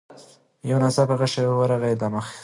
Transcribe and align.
یو 0.69 0.77
ناڅاپه 0.83 1.15
غشی 1.19 1.43
ورغی 1.49 1.93
له 2.01 2.07
مځکي 2.13 2.37